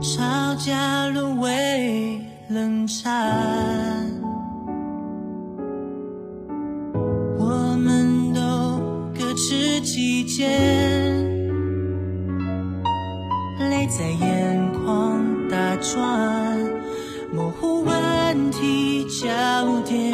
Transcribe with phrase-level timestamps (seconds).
[0.00, 4.10] 吵架沦为冷战，
[7.38, 8.40] 我们都
[9.18, 10.48] 各持己见，
[13.58, 16.58] 泪在眼眶打转，
[17.32, 20.12] 模糊问题焦点，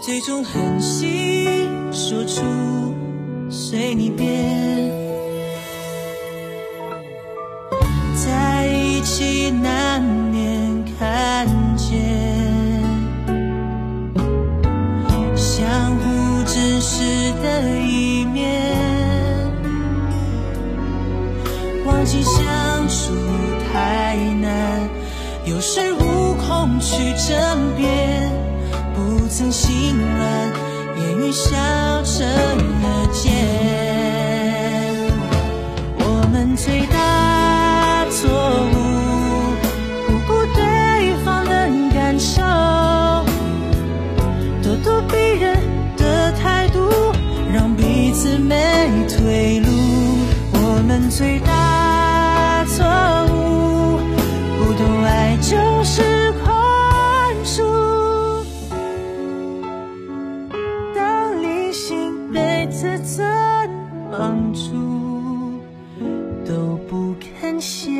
[0.00, 2.42] 最终狠心说出
[3.48, 4.45] 随你便。
[22.06, 23.12] 忘记相处
[23.72, 24.88] 太难，
[25.44, 28.30] 有恃无恐去争辩，
[28.94, 30.52] 不曾心软，
[31.00, 31.50] 言语笑
[32.04, 32.24] 成
[32.80, 33.34] 了茧。
[35.98, 38.30] 我们最大错
[38.70, 38.76] 误，
[40.06, 42.40] 不顾对方的感受，
[44.62, 45.58] 咄咄逼人
[45.96, 46.88] 的态度，
[47.52, 48.54] 让彼此没
[49.08, 49.66] 退路。
[50.52, 51.85] 我们最大
[67.60, 67.95] 心。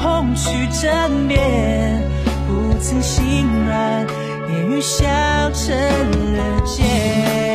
[0.00, 2.02] 红去争辩，
[2.46, 4.06] 不曾心软，
[4.48, 5.04] 言语笑
[5.52, 5.76] 成
[6.36, 7.47] 了茧。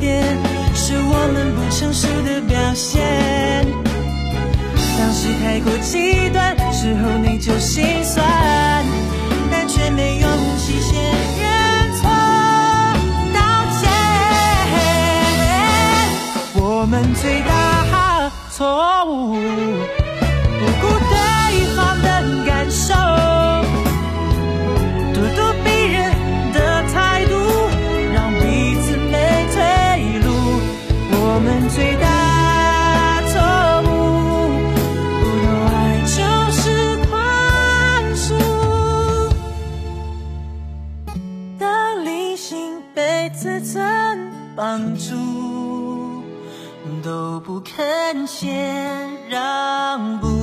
[0.00, 0.24] 点，
[0.74, 3.66] 是我们不成熟的表现。
[4.98, 8.24] 当时太过极端，事后你就心酸，
[9.50, 10.94] 但却没勇气先
[11.40, 12.08] 认错
[13.34, 13.38] 道
[13.80, 13.82] 歉。
[16.54, 21.14] 我们最大错误，不顾对
[21.74, 22.06] 方的
[22.46, 23.15] 感受。
[43.26, 46.22] 性被自尊绑住，
[47.02, 50.35] 都不肯先让步。